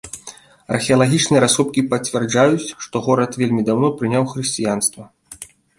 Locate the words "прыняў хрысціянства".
4.03-5.03